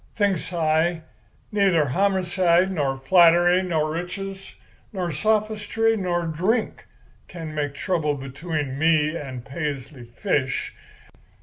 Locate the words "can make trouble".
7.27-8.15